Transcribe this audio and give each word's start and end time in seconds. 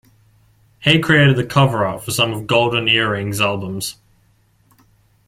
Hay 0.79 0.97
created 0.97 1.35
the 1.35 1.45
cover 1.45 1.85
art 1.85 2.03
for 2.03 2.09
some 2.09 2.33
of 2.33 2.47
Golden 2.47 2.87
Earring's 2.87 3.39
albums. 3.39 3.97